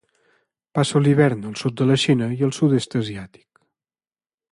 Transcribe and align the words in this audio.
Passa 0.77 1.01
l'hivern 1.03 1.45
al 1.49 1.59
sud 1.63 1.77
de 1.81 1.87
la 1.89 1.97
Xina 2.05 2.31
i 2.39 2.41
el 2.47 2.55
Sud-est 2.61 2.97
Asiàtic. 3.01 3.47